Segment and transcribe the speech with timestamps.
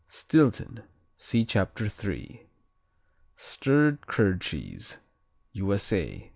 [0.07, 0.81] Stilton
[1.15, 2.47] see Chapter 3.
[3.35, 4.97] Stirred curd cheese
[5.55, 6.29] _U.S.A.